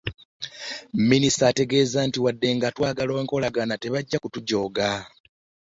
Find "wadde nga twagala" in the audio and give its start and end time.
2.23-3.11